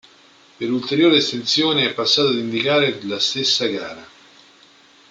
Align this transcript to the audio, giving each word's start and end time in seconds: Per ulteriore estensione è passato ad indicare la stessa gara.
Per 0.57 0.67
ulteriore 0.71 1.17
estensione 1.17 1.85
è 1.87 1.93
passato 1.93 2.29
ad 2.29 2.33
indicare 2.37 2.97
la 3.03 3.19
stessa 3.19 3.67
gara. 3.67 4.03